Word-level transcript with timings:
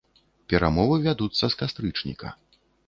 Перамовы 0.53 0.95
вядуцца 1.05 1.43
з 1.47 1.53
кастрычніка. 1.61 2.37